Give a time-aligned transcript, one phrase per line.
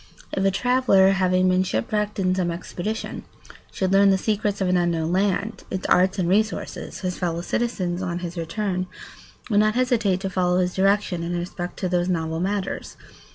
[0.31, 3.23] If a traveller, having been shipwrecked in some expedition,
[3.71, 8.01] should learn the secrets of an unknown land, its arts and resources, his fellow citizens,
[8.01, 8.87] on his return,
[9.51, 12.97] would not hesitate to follow his direction in respect to those novel matters.